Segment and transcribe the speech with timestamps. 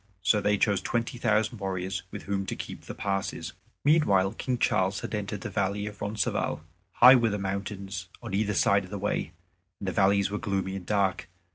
[0.23, 3.53] So they chose twenty thousand warriors with whom to keep the passes.
[3.85, 6.61] Meanwhile King Charles had entered the valley of Roncesvalles.
[6.93, 9.31] High were the mountains on either side of the way,
[9.79, 11.29] and the valleys were gloomy and dark.